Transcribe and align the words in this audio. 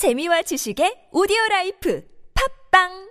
재미와 0.00 0.40
지식의 0.48 1.12
오디오 1.12 1.36
life. 1.50 2.00
팟빵 2.32 3.09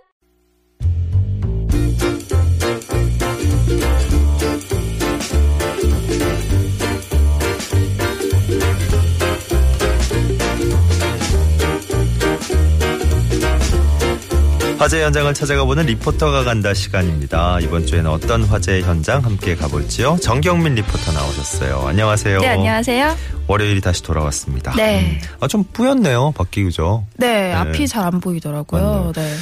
화제 14.80 15.02
현장을 15.02 15.34
찾아가 15.34 15.66
보는 15.66 15.84
리포터가 15.84 16.42
간다 16.42 16.72
시간입니다. 16.72 17.60
이번 17.60 17.84
주에는 17.84 18.10
어떤 18.10 18.44
화제 18.44 18.80
현장 18.80 19.22
함께 19.22 19.54
가볼지요? 19.54 20.16
정경민 20.22 20.74
리포터 20.74 21.12
나오셨어요. 21.12 21.86
안녕하세요. 21.86 22.40
네, 22.40 22.48
안녕하세요. 22.48 23.14
월요일이 23.46 23.82
다시 23.82 24.02
돌아왔습니다. 24.02 24.72
네. 24.76 25.20
음. 25.22 25.36
아, 25.40 25.48
좀 25.48 25.64
뿌였네요. 25.64 26.32
밖이 26.34 26.64
그죠? 26.64 27.04
네, 27.18 27.52
앞이 27.52 27.86
잘 27.88 28.00
안 28.06 28.20
보이더라고요. 28.20 29.12
네. 29.14 29.34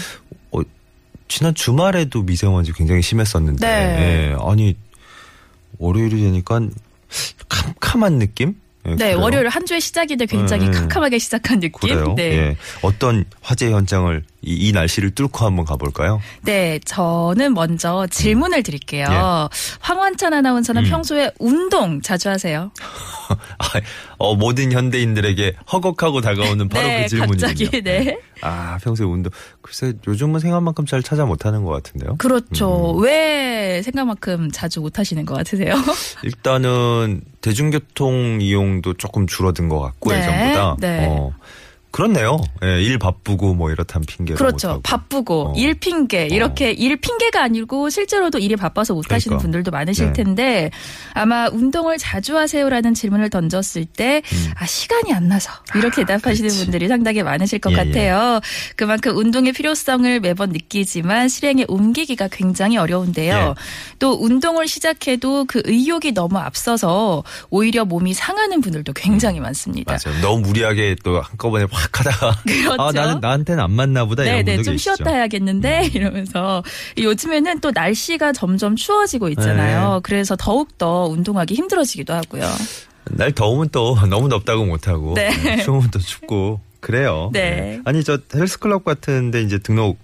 어, 0.50 0.58
지난 1.28 1.54
주말에도 1.54 2.22
미세먼지 2.22 2.72
굉장히 2.72 3.00
심했었는데, 3.00 3.64
네. 3.64 4.32
예, 4.32 4.36
아니 4.40 4.74
월요일이 5.78 6.20
되니까 6.20 6.62
캄캄한 7.48 8.18
느낌? 8.18 8.56
예, 8.86 8.90
네, 8.90 8.96
그래요? 8.96 9.20
월요일 9.20 9.48
한 9.48 9.64
주의 9.66 9.80
시작인데 9.80 10.26
굉장히 10.26 10.64
네, 10.64 10.72
네. 10.72 10.78
캄캄하게 10.80 11.18
시작한 11.20 11.60
느낌. 11.60 11.90
그래요. 11.90 12.14
네. 12.16 12.22
예. 12.24 12.56
어떤 12.82 13.24
화재 13.40 13.70
현장을 13.70 14.24
이, 14.42 14.68
이 14.68 14.72
날씨를 14.72 15.10
뚫고 15.10 15.44
한번 15.44 15.64
가볼까요? 15.64 16.20
네, 16.42 16.78
저는 16.84 17.54
먼저 17.54 18.06
질문을 18.06 18.62
드릴게요. 18.62 19.06
예. 19.10 19.48
황원찬 19.80 20.32
아나운서는 20.32 20.84
음. 20.84 20.90
평소에 20.90 21.32
운동 21.38 22.00
자주 22.00 22.28
하세요? 22.28 22.70
아, 23.58 23.66
어, 24.18 24.34
모든 24.36 24.72
현대인들에게 24.72 25.56
허걱하고 25.72 26.20
다가오는 26.20 26.68
바로 26.68 26.86
네, 26.86 27.02
그 27.02 27.08
질문이군요. 27.08 27.46
갑자기, 27.46 27.82
네. 27.82 28.18
아, 28.40 28.78
평소에 28.82 29.06
운동. 29.06 29.32
글쎄, 29.60 29.92
요즘은 30.06 30.40
생각만큼 30.40 30.86
잘 30.86 31.02
찾아 31.02 31.24
못하는 31.26 31.64
것 31.64 31.72
같은데요. 31.72 32.16
그렇죠. 32.18 32.96
음. 32.96 33.02
왜 33.02 33.82
생각만큼 33.82 34.50
자주 34.52 34.80
못 34.80 34.98
하시는 34.98 35.24
것 35.26 35.34
같으세요? 35.34 35.74
일단은 36.22 37.22
대중교통 37.40 38.38
이용도 38.40 38.94
조금 38.94 39.26
줄어든 39.26 39.68
것 39.68 39.80
같고, 39.80 40.12
네, 40.12 40.18
예전보다. 40.18 40.76
네. 40.78 41.06
어, 41.08 41.32
그렇네요. 41.98 42.40
예, 42.62 42.80
일 42.80 42.96
바쁘고 42.96 43.54
뭐 43.54 43.72
이렇다는 43.72 44.06
핑계로. 44.06 44.38
그렇죠. 44.38 44.78
바쁘고 44.84 45.48
어. 45.48 45.54
일 45.56 45.74
핑계 45.74 46.26
이렇게 46.26 46.70
일 46.70 46.96
핑계가 46.96 47.42
아니고 47.42 47.90
실제로도 47.90 48.38
일이 48.38 48.54
바빠서 48.54 48.94
못 48.94 49.10
하시는 49.10 49.36
그러니까. 49.36 49.42
분들도 49.42 49.70
많으실 49.72 50.06
네. 50.06 50.12
텐데 50.12 50.70
아마 51.12 51.48
운동을 51.48 51.98
자주 51.98 52.38
하세요라는 52.38 52.94
질문을 52.94 53.30
던졌을 53.30 53.84
때 53.84 54.22
아, 54.54 54.64
시간이 54.64 55.12
안 55.12 55.26
나서 55.26 55.50
이렇게 55.74 56.04
대답하시는 56.04 56.48
음. 56.48 56.52
그렇지. 56.52 56.64
분들이 56.66 56.86
상당히 56.86 57.24
많으실 57.24 57.58
것 57.58 57.72
예, 57.72 57.76
같아요. 57.78 58.38
그만큼 58.76 59.16
운동의 59.16 59.52
필요성을 59.52 60.20
매번 60.20 60.50
느끼지만 60.50 61.28
실행에 61.28 61.64
옮기기가 61.66 62.28
굉장히 62.30 62.76
어려운데요. 62.76 63.34
예. 63.34 63.54
또 63.98 64.16
운동을 64.20 64.68
시작해도 64.68 65.46
그 65.46 65.62
의욕이 65.64 66.12
너무 66.12 66.38
앞서서 66.38 67.24
오히려 67.50 67.84
몸이 67.84 68.14
상하는 68.14 68.60
분들도 68.60 68.92
굉장히 68.92 69.40
많습니다. 69.40 69.98
맞아요. 70.04 70.20
너무 70.20 70.42
무리하게 70.42 70.94
또 71.02 71.20
한꺼번에 71.20 71.66
확 71.68 71.87
하다가. 71.92 72.42
그렇죠. 72.46 72.82
아, 72.82 72.92
나는, 72.92 73.20
나한테는 73.20 73.62
안 73.62 73.70
맞나 73.72 74.04
보다. 74.04 74.24
이런 74.24 74.36
네네 74.44 74.56
분도 74.56 74.62
좀 74.64 74.74
계시죠. 74.74 74.90
음. 74.92 74.96
쉬었다 74.96 75.10
해야겠는데 75.12 75.90
이러면서 75.94 76.62
요즘에는 76.96 77.60
또 77.60 77.70
날씨가 77.72 78.32
점점 78.32 78.76
추워지고 78.76 79.28
있잖아요. 79.30 79.94
네. 79.94 80.00
그래서 80.02 80.36
더욱 80.38 80.76
더 80.78 81.04
운동하기 81.06 81.54
힘들어지기도 81.54 82.12
하고요. 82.14 82.48
날 83.10 83.32
더우면 83.32 83.70
또 83.70 83.96
너무 84.08 84.28
덥다고 84.28 84.64
못하고. 84.66 85.14
네. 85.14 85.30
네, 85.30 85.56
추우면 85.62 85.90
또 85.90 85.98
춥고. 85.98 86.60
그래요. 86.80 87.30
네. 87.32 87.80
아니, 87.84 88.04
저 88.04 88.18
헬스클럽 88.34 88.84
같은데 88.84 89.42
이제 89.42 89.58
등록, 89.58 89.98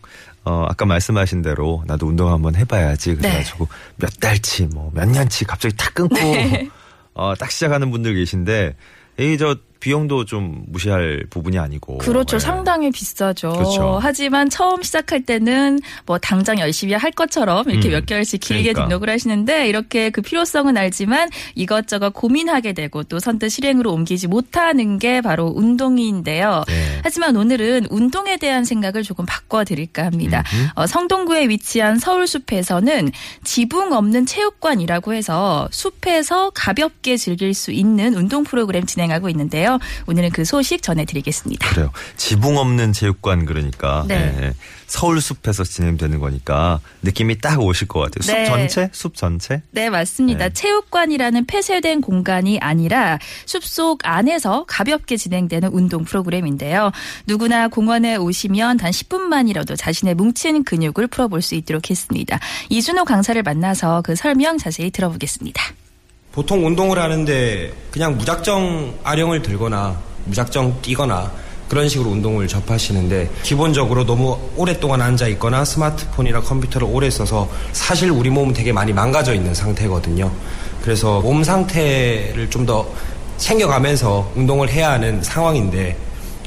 어, 0.44 0.66
아까 0.68 0.84
말씀하신 0.86 1.42
대로 1.42 1.84
나도 1.86 2.06
운동 2.06 2.32
한번 2.32 2.56
해봐야지. 2.56 3.14
그래가지고 3.14 3.68
몇 3.96 4.10
달치, 4.20 4.64
뭐 4.66 4.90
몇 4.92 5.08
년치 5.08 5.44
갑자기 5.44 5.77
탁 5.77 5.94
끊고, 5.94 6.17
네. 6.17 6.68
어, 7.14 7.34
딱 7.39 7.50
시작하는 7.52 7.90
분들 7.92 8.14
계신데, 8.17 8.74
이저 9.20 9.56
비용도 9.84 10.24
좀 10.24 10.64
무시할 10.68 11.27
부분이 11.28 11.58
아니고. 11.58 11.98
그렇죠. 11.98 12.36
예. 12.36 12.39
상당히 12.39 12.90
비싸죠. 12.90 13.50
그렇죠. 13.50 13.98
하지만 14.00 14.48
처음 14.48 14.83
시작할 14.83 15.24
때는 15.24 15.78
뭐 16.06 16.17
당장 16.17 16.58
열심히 16.58 16.95
할 16.95 17.11
것처럼 17.11 17.68
이렇게 17.68 17.90
음. 17.90 17.92
몇 17.92 18.06
개월씩 18.06 18.40
길게 18.40 18.73
그러니까. 18.73 18.89
등록을 18.89 19.11
하시는데 19.11 19.68
이렇게 19.68 20.08
그 20.08 20.23
필요성은 20.23 20.78
알지만 20.78 21.28
이것저것 21.55 22.14
고민하게 22.14 22.73
되고 22.73 23.02
또 23.02 23.18
선뜻 23.18 23.50
실행으로 23.50 23.92
옮기지 23.92 24.27
못하는 24.27 24.98
게 24.98 25.20
바로 25.20 25.52
운동인데요. 25.55 26.64
네. 26.67 27.00
하지만 27.02 27.36
오늘은 27.36 27.89
운동에 27.90 28.39
대한 28.39 28.64
생각을 28.64 29.02
조금 29.02 29.27
바꿔드릴까 29.27 30.02
합니다. 30.02 30.44
어, 30.77 30.86
성동구에 30.86 31.50
위치한 31.50 31.98
서울숲에서는 31.98 33.11
지붕 33.42 33.92
없는 33.92 34.24
체육관이라고 34.24 35.12
해서 35.12 35.68
숲에서 35.70 36.48
가볍게 36.55 37.18
즐길 37.18 37.52
수 37.52 37.70
있는 37.70 38.14
운동 38.14 38.44
프로그램 38.44 38.86
진행하고 38.86 39.28
있는데요. 39.28 39.73
오늘은 40.07 40.30
그 40.30 40.45
소식 40.45 40.83
전해드리겠습니다. 40.83 41.68
그래요. 41.70 41.90
지붕 42.17 42.57
없는 42.58 42.92
체육관 42.92 43.45
그러니까 43.45 44.05
네. 44.08 44.35
예, 44.36 44.46
예. 44.46 44.55
서울 44.86 45.20
숲에서 45.20 45.64
진행되는 45.64 46.20
거니까 46.20 46.80
느낌이 47.02 47.39
딱 47.39 47.61
오실 47.61 47.89
것 47.89 48.01
같아요. 48.01 48.35
네. 48.35 48.45
숲 48.45 48.52
전체? 48.52 48.90
숲 48.92 49.17
전체? 49.17 49.62
네, 49.70 49.90
맞습니다. 49.90 50.48
네. 50.48 50.52
체육관이라는 50.52 51.46
폐쇄된 51.46 52.01
공간이 52.01 52.58
아니라 52.61 53.18
숲속 53.46 54.01
안에서 54.05 54.64
가볍게 54.67 55.17
진행되는 55.17 55.70
운동 55.73 56.05
프로그램인데요. 56.05 56.92
누구나 57.27 57.68
공원에 57.68 58.17
오시면 58.17 58.77
단 58.77 58.91
10분만이라도 58.91 59.77
자신의 59.77 60.14
뭉친 60.14 60.64
근육을 60.64 61.08
풀어볼 61.08 61.42
수 61.42 61.55
있도록 61.55 61.91
했습니다. 61.91 62.39
이준호 62.68 63.05
강사를 63.05 63.42
만나서 63.42 64.02
그 64.02 64.14
설명 64.14 64.58
자세히 64.58 64.91
들어보겠습니다. 64.91 65.62
보통 66.34 66.67
운동을 66.67 66.98
하는데 66.98 67.72
그냥 67.92 68.18
무작정 68.18 68.95
아령을 69.05 69.40
들거나 69.40 69.96
무작정 70.24 70.83
뛰거나 70.83 71.30
그런 71.68 71.89
식으로 71.89 72.11
운동을 72.11 72.48
접하시는데 72.48 73.30
기본적으로 73.45 74.05
너무 74.05 74.36
오랫동안 74.56 75.00
앉아 75.00 75.28
있거나 75.28 75.64
스마트폰이나 75.64 76.40
컴퓨터를 76.40 76.89
오래 76.90 77.08
써서 77.08 77.48
사실 77.73 78.11
우리 78.11 78.30
몸은 78.30 78.52
되게 78.52 78.73
많이 78.73 78.92
망가져 78.92 79.33
있는 79.33 79.55
상태거든요. 79.55 80.30
그래서 80.83 81.20
몸 81.20 81.44
상태를 81.44 82.50
좀 82.50 82.67
더 82.67 82.84
챙겨가면서 83.36 84.33
운동을 84.36 84.68
해야 84.70 84.92
하는 84.92 85.23
상황인데 85.23 85.96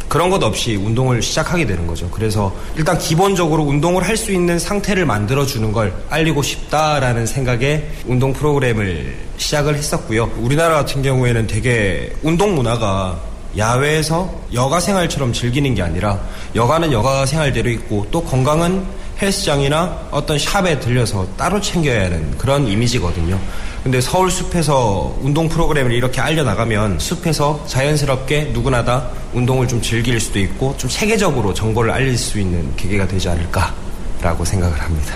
그런 0.07 0.29
것 0.29 0.41
없이 0.43 0.75
운동을 0.75 1.21
시작하게 1.21 1.65
되는 1.65 1.85
거죠. 1.85 2.09
그래서 2.09 2.53
일단 2.77 2.97
기본적으로 2.97 3.63
운동을 3.63 4.03
할 4.07 4.17
수 4.17 4.31
있는 4.31 4.57
상태를 4.57 5.05
만들어주는 5.05 5.71
걸 5.71 5.93
알리고 6.09 6.41
싶다라는 6.41 7.25
생각에 7.27 7.87
운동 8.07 8.33
프로그램을 8.33 9.15
시작을 9.37 9.75
했었고요. 9.75 10.31
우리나라 10.39 10.75
같은 10.75 11.03
경우에는 11.03 11.45
되게 11.45 12.11
운동 12.23 12.55
문화가 12.55 13.19
야외에서 13.55 14.33
여가 14.53 14.79
생활처럼 14.79 15.33
즐기는 15.33 15.73
게 15.75 15.81
아니라 15.83 16.19
여가는 16.55 16.91
여가 16.91 17.25
생활대로 17.25 17.69
있고 17.69 18.07
또 18.09 18.23
건강은 18.23 18.83
헬스장이나 19.21 20.07
어떤 20.11 20.37
샵에 20.37 20.79
들려서 20.79 21.27
따로 21.37 21.59
챙겨야 21.61 22.05
하는 22.05 22.37
그런 22.37 22.67
이미지거든요. 22.67 23.39
근데 23.87 24.01
서울 24.01 24.29
숲에서 24.29 25.17
운동 25.21 25.47
프로그램을 25.47 25.93
이렇게 25.93 26.19
알려나가면 26.19 26.99
숲에서 26.99 27.65
자연스럽게 27.67 28.49
누구나 28.51 28.83
다 28.83 29.09
운동을 29.31 29.65
좀 29.65 29.81
즐길 29.81 30.19
수도 30.19 30.39
있고 30.39 30.75
좀 30.75 30.89
체계적으로 30.89 31.53
정보를 31.53 31.91
알릴 31.91 32.17
수 32.17 32.37
있는 32.37 32.75
계기가 32.75 33.07
되지 33.07 33.29
않을까라고 33.29 34.43
생각을 34.43 34.77
합니다. 34.81 35.15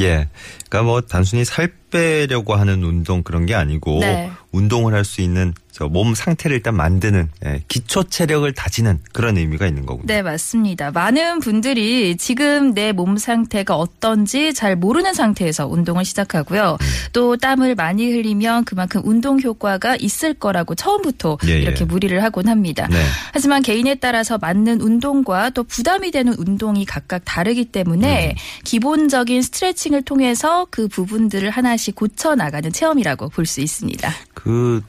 예. 0.00 0.26
그러니까 0.76 0.82
뭐 0.82 1.00
단순히 1.00 1.44
살 1.46 1.72
빼려고 1.90 2.54
하는 2.54 2.82
운동 2.82 3.22
그런 3.22 3.46
게 3.46 3.54
아니고 3.54 4.00
네. 4.00 4.30
운동을 4.52 4.92
할 4.94 5.04
수 5.04 5.20
있는 5.20 5.54
저몸 5.70 6.14
상태를 6.14 6.56
일단 6.56 6.74
만드는 6.74 7.28
예, 7.44 7.62
기초 7.68 8.02
체력을 8.02 8.50
다지는 8.54 8.98
그런 9.12 9.36
의미가 9.36 9.66
있는 9.66 9.84
거군요. 9.84 10.06
네, 10.06 10.22
맞습니다. 10.22 10.90
많은 10.90 11.38
분들이 11.40 12.16
지금 12.16 12.72
내 12.74 12.92
몸 12.92 13.18
상태가 13.18 13.76
어떤지 13.76 14.54
잘 14.54 14.74
모르는 14.74 15.12
상태에서 15.14 15.66
운동을 15.68 16.04
시작하고요. 16.06 16.78
또 17.12 17.36
땀을 17.36 17.74
많이 17.74 18.10
흘리면 18.10 18.64
그만큼 18.64 19.02
운동 19.04 19.38
효과가 19.38 19.96
있을 19.96 20.32
거라고 20.34 20.74
처음부터 20.74 21.38
예, 21.46 21.50
예. 21.50 21.58
이렇게 21.60 21.84
무리를 21.84 22.20
하곤 22.22 22.48
합니다. 22.48 22.88
네. 22.90 22.96
하지만 23.32 23.62
개인에 23.62 23.96
따라서 23.96 24.38
맞는 24.38 24.80
운동과 24.80 25.50
또 25.50 25.62
부담이 25.62 26.10
되는 26.10 26.34
운동이 26.38 26.84
각각 26.86 27.22
다르기 27.24 27.66
때문에 27.66 28.30
음. 28.30 28.34
기본적인 28.64 29.42
스트레칭을 29.42 30.02
통해서 30.02 30.65
그 30.70 30.88
부분들을 30.88 31.50
하나씩 31.50 31.94
고쳐 31.94 32.34
나가는 32.34 32.70
체험이라고 32.72 33.28
볼 33.30 33.46
수 33.46 33.60
있습니다. 33.60 34.10
그 34.34 34.82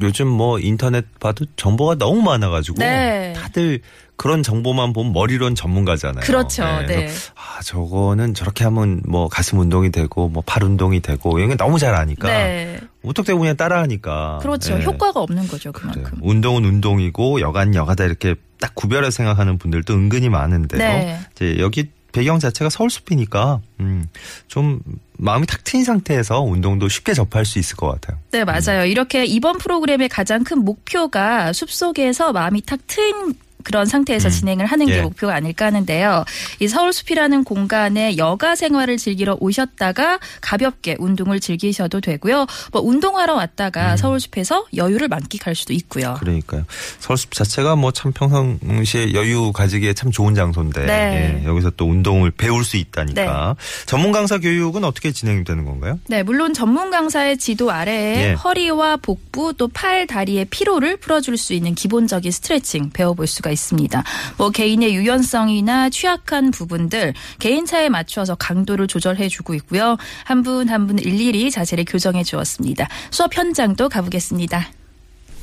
요즘 0.00 0.28
뭐 0.28 0.58
인터넷 0.60 1.06
봐도 1.18 1.46
정보가 1.56 1.94
너무 1.96 2.20
많아가지고 2.22 2.78
네. 2.78 3.32
다들 3.34 3.80
그런 4.16 4.42
정보만 4.42 4.92
보면 4.92 5.12
머리론 5.12 5.54
전문가잖아요. 5.54 6.22
그렇죠. 6.24 6.62
그래서 6.86 6.86
네. 6.86 7.08
아 7.34 7.62
저거는 7.62 8.34
저렇게 8.34 8.64
하면 8.64 9.02
뭐 9.06 9.28
가슴 9.28 9.58
운동이 9.58 9.90
되고 9.90 10.28
뭐 10.28 10.42
팔 10.46 10.62
운동이 10.64 11.00
되고 11.00 11.38
이런 11.38 11.50
게 11.50 11.56
너무 11.56 11.78
잘 11.78 11.94
아니까 11.94 12.28
네. 12.28 12.78
무턱대고 13.02 13.38
그냥 13.38 13.56
따라하니까 13.56 14.38
그렇죠. 14.42 14.78
예. 14.78 14.84
효과가 14.84 15.20
없는 15.20 15.48
거죠. 15.48 15.72
그만큼. 15.72 16.18
운동은 16.22 16.64
운동이고 16.64 17.40
여간 17.40 17.74
여가다 17.74 18.04
이렇게 18.04 18.34
딱 18.60 18.74
구별해 18.74 19.10
생각하는 19.10 19.58
분들도 19.58 19.94
은근히 19.94 20.28
많은데요. 20.28 20.78
네. 20.78 21.18
이제 21.34 21.56
여기 21.58 21.90
배경 22.16 22.38
자체가 22.38 22.70
서울숲이니까 22.70 23.60
음, 23.80 24.06
좀 24.48 24.80
마음이 25.18 25.46
탁 25.46 25.62
트인 25.64 25.84
상태에서 25.84 26.40
운동도 26.40 26.88
쉽게 26.88 27.12
접할 27.12 27.44
수 27.44 27.58
있을 27.58 27.76
것 27.76 27.88
같아요. 27.88 28.18
네, 28.30 28.42
맞아요. 28.42 28.86
이렇게 28.86 29.26
이번 29.26 29.58
프로그램의 29.58 30.08
가장 30.08 30.42
큰 30.42 30.64
목표가 30.64 31.52
숲속에서 31.52 32.32
마음이 32.32 32.62
탁 32.62 32.80
트인 32.86 33.34
그런 33.66 33.86
상태에서 33.86 34.28
음. 34.28 34.30
진행을 34.30 34.66
하는 34.66 34.86
게 34.86 34.98
예. 34.98 35.02
목표가 35.02 35.34
아닐까 35.34 35.66
하는데요. 35.66 36.24
이 36.60 36.68
서울숲이라는 36.68 37.42
공간에 37.42 38.16
여가 38.16 38.54
생활을 38.54 38.96
즐기러 38.96 39.36
오셨다가 39.40 40.20
가볍게 40.40 40.94
운동을 41.00 41.40
즐기셔도 41.40 42.00
되고요. 42.00 42.46
뭐 42.70 42.82
운동하러 42.82 43.34
왔다가 43.34 43.96
서울숲에서 43.96 44.66
여유를 44.76 45.08
만끽할 45.08 45.56
수도 45.56 45.72
있고요. 45.72 46.10
음. 46.10 46.14
그러니까요. 46.20 46.64
서울숲 47.00 47.34
자체가 47.34 47.74
뭐 47.74 47.90
참 47.96 48.12
평상시에 48.12 49.14
여유 49.14 49.52
가지기에 49.52 49.94
참 49.94 50.10
좋은 50.10 50.34
장소인데 50.34 50.84
네. 50.84 51.40
예, 51.42 51.46
여기서 51.46 51.70
또 51.78 51.88
운동을 51.88 52.30
배울 52.30 52.62
수 52.62 52.76
있다니까 52.76 53.56
전문 53.86 54.12
강사 54.12 54.38
교육은 54.38 54.84
어떻게 54.84 55.12
진행되는 55.12 55.64
건가요? 55.64 55.98
네, 56.06 56.22
물론 56.22 56.52
전문 56.52 56.90
강사의 56.90 57.38
지도 57.38 57.70
아래에 57.70 58.30
예. 58.30 58.32
허리와 58.34 58.98
복부 58.98 59.54
또 59.56 59.68
팔, 59.68 60.06
다리의 60.06 60.44
피로를 60.46 60.98
풀어줄 60.98 61.38
수 61.38 61.54
있는 61.54 61.74
기본적인 61.74 62.30
스트레칭 62.30 62.90
배워볼 62.90 63.26
수가 63.26 63.50
있습니다. 63.56 64.04
뭐 64.36 64.50
개인의 64.50 64.94
유연성이나 64.94 65.88
취약한 65.90 66.50
부분들 66.50 67.14
개인 67.38 67.64
차에 67.66 67.88
맞춰서 67.88 68.34
강도를 68.36 68.86
조절해 68.86 69.28
주고 69.28 69.54
있고요. 69.54 69.96
한 70.24 70.42
분 70.42 70.68
한분 70.68 70.98
일일이 70.98 71.50
자세를 71.50 71.84
교정해 71.88 72.22
주었습니다. 72.22 72.86
수업 73.10 73.34
현장도 73.36 73.88
가보겠습니다. 73.88 74.68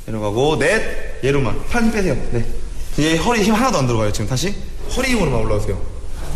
내려가고 0.05 0.57
넷 0.59 1.19
얘로만. 1.23 1.57
팔 1.69 1.91
빼세요. 1.91 2.15
네 2.31 2.45
얘 2.99 3.17
허리 3.17 3.41
힘 3.41 3.55
하나도 3.55 3.79
안 3.79 3.87
들어가요 3.87 4.11
지금 4.11 4.27
다시? 4.29 4.53
허리 4.95 5.09
힘으로만 5.13 5.41
올라오세요. 5.41 5.75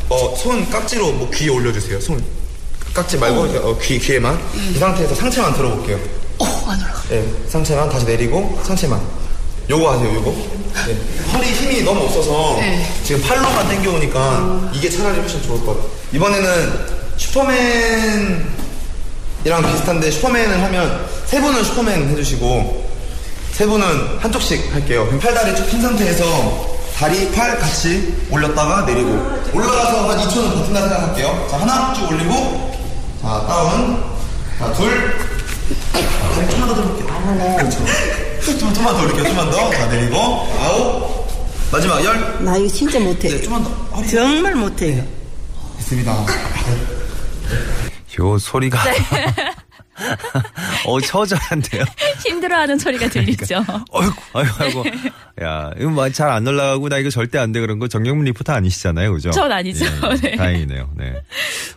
어 0.09 0.35
손 0.35 0.67
깍지로 0.71 1.11
뭐 1.13 1.29
귀에 1.29 1.49
올려주세요 1.49 1.99
손. 2.01 2.19
깍지 2.95 3.17
말고 3.19 3.45
이제 3.45 3.57
어, 3.59 3.77
귀 3.79 3.99
귀에만. 3.99 4.35
이 4.73 4.79
상태에서 4.79 5.13
상체만 5.13 5.53
들어볼게요. 5.53 5.99
어안 6.39 6.79
올라가. 6.79 7.01
네 7.09 7.23
상체만 7.47 7.89
다시 7.89 8.05
내리고 8.07 8.59
상체만. 8.63 8.99
요거 9.69 9.91
하세요 9.93 10.15
요거 10.15 10.31
네. 10.85 10.97
허리 11.33 11.47
힘이 11.51 11.83
너무 11.83 12.03
없어서 12.05 12.59
지금 13.03 13.21
팔로만 13.21 13.67
당겨오니까 13.67 14.71
이게 14.73 14.89
차라리 14.89 15.19
훨씬 15.19 15.41
좋을 15.43 15.59
것 15.65 15.75
같아요 15.77 15.89
이번에는 16.13 16.97
슈퍼맨 17.17 18.47
이랑 19.43 19.61
비슷한데 19.71 20.11
슈퍼맨을 20.11 20.61
하면 20.63 21.05
세 21.25 21.39
분은 21.41 21.63
슈퍼맨 21.63 22.09
해주시고 22.09 22.87
세 23.53 23.65
분은 23.65 24.19
한쪽씩 24.19 24.73
할게요. 24.73 25.05
그럼 25.07 25.19
팔다리 25.19 25.55
쭉 25.55 25.69
핀 25.69 25.81
상태에서 25.81 26.77
다리, 26.97 27.31
팔 27.31 27.57
같이 27.59 28.13
올렸다가 28.31 28.81
내리고 28.83 29.09
올라가서 29.53 30.09
한 30.09 30.17
2초는 30.17 30.53
버틴다 30.55 30.81
생각할게요. 30.81 31.47
자 31.49 31.59
하나 31.59 31.93
쭉 31.93 32.09
올리고 32.11 32.71
자 33.21 33.45
다운 33.47 34.03
자 34.59 34.73
둘. 34.73 35.13
자, 35.93 35.99
다리 36.35 36.49
좀만 36.49 36.67
더 36.69 36.75
들어볼게요. 36.75 37.55
그렇죠. 37.57 37.79
좀, 38.57 38.73
좀만 38.73 38.93
더 38.95 39.01
올릴게요. 39.03 39.23
좀만 39.25 39.49
더. 39.51 39.69
자 39.71 39.87
내리고 39.87 40.17
아홉 40.17 41.27
마지막 41.71 42.03
열. 42.05 42.43
나 42.45 42.55
이거 42.57 42.67
진짜 42.67 42.99
못해. 42.99 43.29
네, 43.29 43.41
좀만 43.41 43.63
더. 43.63 43.69
허리 43.69 44.07
정말 44.09 44.55
못해요. 44.55 45.03
됐습니다. 45.77 46.25
요 48.19 48.37
소리가 48.39 48.83
네. 48.83 48.97
어 50.85 51.01
처절한데요. 51.01 51.83
힘들어하는 52.23 52.77
소리가 52.79 53.09
들리죠. 53.09 53.63
어이구, 53.91 54.13
아이고, 54.33 54.53
아이고. 54.59 54.83
야, 55.43 55.71
이거 55.79 55.89
뭐잘안 55.89 56.47
올라가고 56.47 56.89
나 56.89 56.97
이거 56.97 57.09
절대 57.09 57.37
안 57.39 57.51
돼 57.51 57.59
그런 57.59 57.79
거 57.79 57.87
정경문 57.87 58.25
리포터 58.25 58.53
아니시잖아요, 58.53 59.11
그죠? 59.13 59.31
전 59.31 59.51
아니죠. 59.51 59.85
예, 59.85 60.15
네. 60.21 60.35
다행이네요. 60.35 60.89
네. 60.97 61.15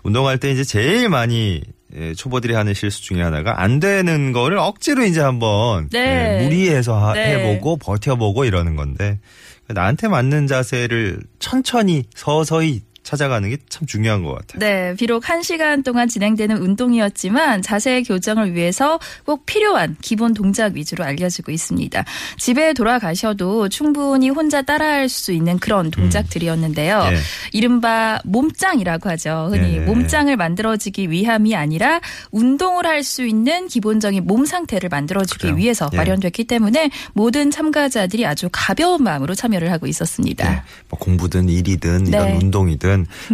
운동할 0.02 0.38
때 0.38 0.50
이제 0.50 0.64
제일 0.64 1.08
많이 1.08 1.62
예, 1.96 2.14
초보들이 2.14 2.54
하는 2.54 2.72
실수 2.74 3.02
중에 3.02 3.20
하나가 3.22 3.60
안 3.62 3.80
되는 3.80 4.32
거를 4.32 4.58
억지로 4.58 5.04
이제 5.04 5.20
한번 5.20 5.88
네. 5.90 6.38
예, 6.40 6.44
무리해서 6.44 6.96
하- 6.98 7.14
네. 7.14 7.34
해보고 7.36 7.78
버텨보고 7.78 8.44
이러는 8.44 8.76
건데 8.76 9.18
나한테 9.66 10.08
맞는 10.08 10.46
자세를 10.46 11.20
천천히 11.38 12.04
서서히 12.14 12.82
찾아가는 13.02 13.48
게 13.48 13.56
참 13.68 13.86
중요한 13.86 14.22
것 14.24 14.34
같아요. 14.34 14.58
네, 14.58 14.94
비록 14.96 15.28
한시간 15.30 15.82
동안 15.82 16.08
진행되는 16.08 16.56
운동이었지만 16.56 17.62
자세 17.62 18.02
교정을 18.02 18.54
위해서 18.54 18.98
꼭 19.24 19.46
필요한 19.46 19.96
기본 20.00 20.34
동작 20.34 20.74
위주로 20.74 21.04
알려지고 21.04 21.52
있습니다. 21.52 22.04
집에 22.36 22.72
돌아가셔도 22.72 23.68
충분히 23.68 24.28
혼자 24.28 24.62
따라할 24.62 25.08
수 25.08 25.32
있는 25.32 25.58
그런 25.58 25.90
동작들이었는데요. 25.90 27.08
예. 27.12 27.16
이른바 27.52 28.20
몸짱이라고 28.24 29.08
하죠. 29.10 29.48
흔히 29.52 29.76
예. 29.76 29.80
몸짱을 29.80 30.36
만들어지기 30.36 31.10
위함이 31.10 31.54
아니라 31.54 32.00
운동을 32.30 32.86
할 32.86 33.00
수 33.00 33.24
있는 33.24 33.66
기본적인 33.66 34.26
몸 34.26 34.44
상태를 34.44 34.90
만들어주기 34.90 35.40
그래요. 35.40 35.56
위해서 35.56 35.88
예. 35.92 35.96
마련됐기 35.96 36.44
때문에 36.44 36.90
모든 37.14 37.50
참가자들이 37.50 38.26
아주 38.26 38.48
가벼운 38.52 39.02
마음으로 39.02 39.34
참여를 39.34 39.72
하고 39.72 39.86
있었습니다. 39.86 40.50
네, 40.50 40.62
뭐 40.90 40.98
공부든 40.98 41.48
일이든 41.48 42.04
네. 42.04 42.10
이런 42.10 42.32
운동이든 42.42 42.89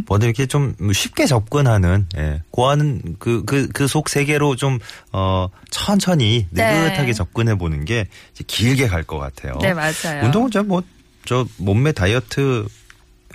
뭐든 0.07 0.27
이렇게 0.29 0.47
좀 0.47 0.75
쉽게 0.93 1.27
접근하는 1.27 2.07
예, 2.17 2.43
고하는 2.51 3.17
그 3.19 3.45
그 3.45 3.69
그 3.73 3.87
속 3.89 4.09
세계로 4.09 4.57
좀 4.57 4.79
어 5.13 5.49
천천히 5.71 6.47
네. 6.51 6.85
느긋하게 6.85 7.13
접근해 7.13 7.57
보는 7.57 7.85
게 7.85 8.09
이제 8.33 8.45
길게 8.47 8.89
갈 8.89 9.05
것 9.05 9.19
같아요. 9.19 9.59
네, 9.63 9.73
맞아요. 9.75 10.25
운동은 10.25 10.51
저뭐저 10.51 11.47
몸매 11.59 11.93
다이어트 11.93 12.67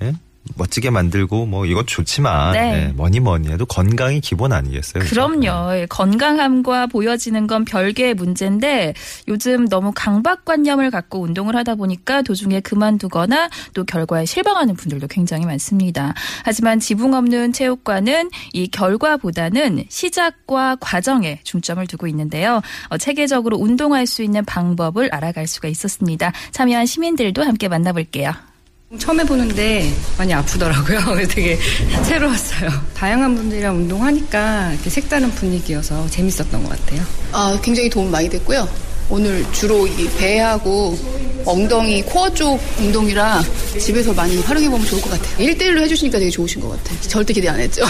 예? 0.03 0.13
멋지게 0.55 0.89
만들고 0.89 1.45
뭐 1.45 1.65
이건 1.65 1.85
좋지만 1.85 2.53
네. 2.53 2.87
예, 2.87 2.93
뭐니 2.93 3.19
뭐니 3.19 3.49
해도 3.49 3.65
건강이 3.65 4.21
기본 4.21 4.51
아니겠어요? 4.51 5.03
그럼요. 5.03 5.75
예, 5.75 5.85
건강함과 5.87 6.87
보여지는 6.87 7.47
건 7.47 7.63
별개의 7.63 8.15
문제인데 8.15 8.93
요즘 9.27 9.67
너무 9.67 9.91
강박관념을 9.95 10.91
갖고 10.91 11.21
운동을 11.21 11.55
하다 11.55 11.75
보니까 11.75 12.21
도중에 12.21 12.59
그만두거나 12.61 13.49
또 13.73 13.83
결과에 13.83 14.25
실망하는 14.25 14.75
분들도 14.75 15.07
굉장히 15.07 15.45
많습니다. 15.45 16.13
하지만 16.43 16.79
지붕 16.79 17.13
없는 17.13 17.53
체육관은 17.53 18.29
이 18.53 18.67
결과보다는 18.67 19.85
시작과 19.89 20.77
과정에 20.79 21.39
중점을 21.43 21.85
두고 21.87 22.07
있는데요. 22.07 22.61
어, 22.89 22.97
체계적으로 22.97 23.57
운동할 23.57 24.07
수 24.07 24.23
있는 24.23 24.43
방법을 24.45 25.09
알아갈 25.13 25.47
수가 25.47 25.67
있었습니다. 25.67 26.31
참여한 26.51 26.85
시민들도 26.85 27.43
함께 27.43 27.67
만나볼게요. 27.67 28.50
처음 28.99 29.19
해보는데 29.21 29.93
많이 30.17 30.33
아프더라고요. 30.33 30.99
되게 31.29 31.57
새로웠어요. 32.03 32.69
다양한 32.93 33.35
분들이랑 33.35 33.77
운동하니까 33.77 34.73
이렇게 34.73 34.89
색다른 34.89 35.31
분위기여서 35.31 36.09
재밌었던 36.09 36.63
것 36.63 36.69
같아요. 36.69 37.01
아, 37.31 37.57
굉장히 37.63 37.89
도움 37.89 38.11
많이 38.11 38.29
됐고요. 38.29 38.67
오늘 39.09 39.45
주로 39.53 39.87
이 39.87 40.09
배하고 40.17 40.97
엉덩이, 41.45 42.01
코어 42.03 42.33
쪽 42.33 42.59
운동이라 42.79 43.43
집에서 43.79 44.13
많이 44.13 44.37
활용해보면 44.37 44.85
좋을 44.85 45.01
것 45.01 45.09
같아요. 45.11 45.37
1대1로 45.37 45.81
해주시니까 45.81 46.19
되게 46.19 46.29
좋으신 46.29 46.61
것 46.61 46.69
같아요. 46.69 46.99
절대 47.01 47.33
기대 47.33 47.47
안 47.49 47.59
했죠. 47.59 47.83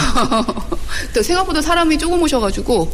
또 1.13 1.21
생각보다 1.21 1.61
사람이 1.61 1.97
조금 1.97 2.21
오셔가지고 2.21 2.91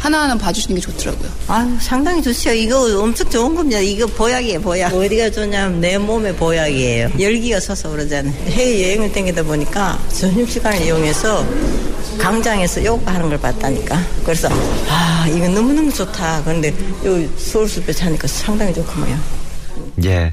하나하나 0.00 0.34
봐주시는 0.36 0.76
게 0.76 0.80
좋더라고요. 0.80 1.30
아 1.48 1.78
상당히 1.80 2.22
좋죠. 2.22 2.52
이거 2.52 2.98
엄청 3.00 3.28
좋은 3.28 3.54
겁니다. 3.54 3.78
이거 3.80 4.06
보약이에요, 4.06 4.60
보약. 4.60 4.94
어디가 4.94 5.30
좋냐면 5.30 5.80
내 5.80 5.98
몸의 5.98 6.34
보약이에요. 6.36 7.10
열기가 7.20 7.60
서서 7.60 7.90
그러잖아요. 7.90 8.32
해외 8.46 8.82
여행을 8.84 9.12
다니다 9.12 9.42
보니까 9.42 9.98
점심시간을 10.08 10.86
이용해서 10.86 11.46
강장에서 12.18 12.82
요가 12.84 13.14
하는 13.14 13.28
걸 13.28 13.38
봤다니까. 13.38 14.02
그래서 14.24 14.48
아, 14.88 15.26
이거 15.28 15.46
너무너무 15.48 15.92
좋다. 15.92 16.42
그런데 16.44 16.68
요 17.04 17.28
서울숲에 17.36 17.92
사니까 17.92 18.26
상당히 18.26 18.72
좋구만요. 18.72 19.18
예. 20.04 20.32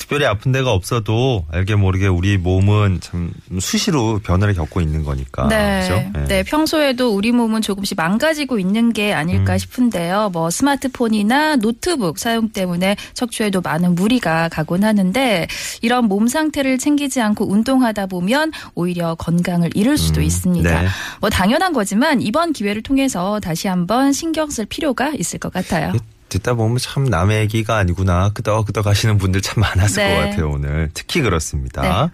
특별히 0.00 0.24
아픈 0.24 0.50
데가 0.50 0.72
없어도 0.72 1.44
알게 1.52 1.76
모르게 1.76 2.06
우리 2.06 2.38
몸은 2.38 3.00
참 3.02 3.30
수시로 3.60 4.18
변화를 4.24 4.54
겪고 4.54 4.80
있는 4.80 5.04
거니까. 5.04 5.46
네. 5.48 5.86
그렇죠? 5.86 6.10
예. 6.16 6.24
네, 6.24 6.42
평소에도 6.42 7.14
우리 7.14 7.32
몸은 7.32 7.60
조금씩 7.60 7.98
망가지고 7.98 8.58
있는 8.58 8.94
게 8.94 9.12
아닐까 9.12 9.52
음. 9.52 9.58
싶은데요. 9.58 10.30
뭐 10.32 10.48
스마트폰이나 10.48 11.56
노트북 11.56 12.18
사용 12.18 12.48
때문에 12.48 12.96
척추에도 13.12 13.60
많은 13.60 13.94
무리가 13.94 14.48
가곤 14.48 14.84
하는데 14.84 15.46
이런 15.82 16.06
몸 16.06 16.28
상태를 16.28 16.78
챙기지 16.78 17.20
않고 17.20 17.50
운동하다 17.52 18.06
보면 18.06 18.52
오히려 18.74 19.14
건강을 19.16 19.70
잃을 19.74 19.98
수도 19.98 20.20
음, 20.20 20.24
있습니다. 20.24 20.80
네. 20.80 20.88
뭐 21.20 21.28
당연한 21.28 21.74
거지만 21.74 22.22
이번 22.22 22.54
기회를 22.54 22.82
통해서 22.82 23.38
다시 23.38 23.68
한번 23.68 24.14
신경 24.14 24.48
쓸 24.48 24.64
필요가 24.64 25.10
있을 25.10 25.38
것 25.38 25.52
같아요. 25.52 25.92
듣다 26.30 26.54
보면 26.54 26.78
참 26.78 27.04
남의 27.04 27.40
얘기가 27.40 27.76
아니구나 27.76 28.30
끄덕끄덕 28.30 28.86
하시는 28.86 29.18
분들 29.18 29.42
참 29.42 29.60
많았을 29.60 30.02
네. 30.02 30.14
것 30.14 30.20
같아요 30.30 30.50
오늘 30.50 30.90
특히 30.94 31.20
그렇습니다. 31.20 32.10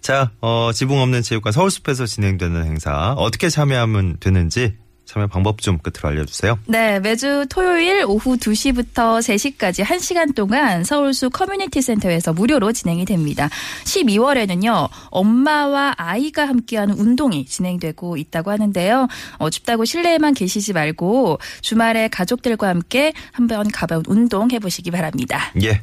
자 0.00 0.30
어, 0.40 0.70
지붕 0.72 1.00
없는 1.00 1.22
체육관 1.22 1.52
서울숲에서 1.52 2.06
진행되는 2.06 2.64
행사 2.64 3.12
어떻게 3.18 3.50
참여하면 3.50 4.16
되는지 4.20 4.74
참여 5.08 5.26
방법 5.26 5.62
좀 5.62 5.78
끝으로 5.78 6.10
알려주세요. 6.10 6.58
네, 6.66 7.00
매주 7.00 7.46
토요일 7.48 8.04
오후 8.06 8.36
2시부터 8.36 9.20
3시까지 9.20 9.82
1시간 9.82 10.34
동안 10.34 10.84
서울숲 10.84 11.30
커뮤니티 11.30 11.80
센터에서 11.80 12.34
무료로 12.34 12.72
진행이 12.72 13.06
됩니다. 13.06 13.48
12월에는요, 13.84 14.90
엄마와 15.10 15.94
아이가 15.96 16.46
함께하는 16.46 16.94
운동이 16.98 17.46
진행되고 17.46 18.18
있다고 18.18 18.50
하는데요. 18.50 19.08
어, 19.38 19.48
춥다고 19.48 19.86
실내에만 19.86 20.34
계시지 20.34 20.74
말고 20.74 21.38
주말에 21.62 22.08
가족들과 22.08 22.68
함께 22.68 23.14
한번 23.32 23.70
가벼운 23.70 24.04
운동 24.08 24.50
해보시기 24.50 24.90
바랍니다. 24.90 25.52
예. 25.62 25.80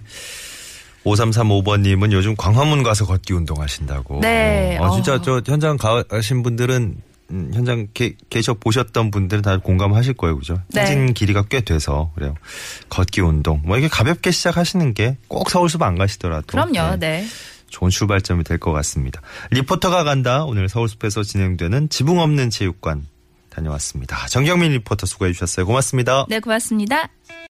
5335번님은 1.04 2.12
요즘 2.12 2.36
광화문 2.36 2.84
가서 2.84 3.08
걷기 3.08 3.34
운동 3.34 3.60
하신다고. 3.60 4.20
네. 4.22 4.78
아, 4.80 4.92
진짜 4.92 5.16
어. 5.16 5.22
저 5.22 5.42
현장 5.48 5.78
가신 5.78 6.44
분들은 6.44 6.76
음, 6.76 7.15
현장 7.30 7.88
게, 7.94 8.16
계셔 8.30 8.54
보셨던 8.54 9.10
분들은 9.12 9.42
다 9.42 9.58
공감하실 9.58 10.14
거예요, 10.14 10.38
그죠? 10.38 10.62
네. 10.70 10.86
행진 10.86 11.14
길이가 11.14 11.44
꽤 11.50 11.62
돼서 11.62 12.12
그래요. 12.16 12.36
걷기 12.90 13.22
운동 13.22 13.62
뭐 13.66 13.78
이게 13.78 13.88
가볍게 13.88 14.32
시작하시는 14.32 14.94
게 14.94 15.18
꼭 15.28 15.50
서울숲 15.50 15.82
안 15.82 15.98
가시더라도 15.98 16.46
그럼요, 16.48 16.98
네, 16.98 17.22
네. 17.22 17.26
좋은 17.70 17.90
출발점이 17.90 18.44
될 18.44 18.58
것 18.60 18.72
같습니다. 18.74 19.22
리포터가 19.52 20.04
간다 20.04 20.46
오늘 20.46 20.70
서울숲에서 20.70 21.24
진행되는 21.24 21.90
지붕 21.90 22.20
없는 22.20 22.50
체육관 22.52 23.06
다녀왔습니다. 23.50 24.28
정경민 24.28 24.72
리포터 24.74 25.06
수고해 25.08 25.32
주셨어요. 25.34 25.66
고맙습니다. 25.66 26.26
네, 26.30 26.40
고맙습니다. 26.40 27.10